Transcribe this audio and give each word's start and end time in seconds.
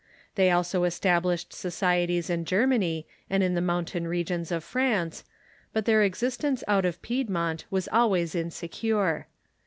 The}^ 0.35 0.51
also 0.51 0.83
established 0.83 1.53
societies 1.53 2.31
in 2.31 2.43
Germany 2.43 3.05
and 3.29 3.43
in 3.43 3.53
the 3.53 3.61
mountain 3.61 4.07
regions 4.07 4.51
of 4.51 4.63
France, 4.63 5.23
but 5.73 5.85
their 5.85 6.01
existence 6.01 6.63
out 6.67 6.85
of 6.85 7.03
Piedmont 7.03 7.65
was 7.69 7.87
always 7.93 8.33
insecure. 8.33 9.27